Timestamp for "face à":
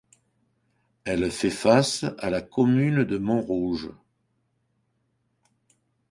1.51-2.31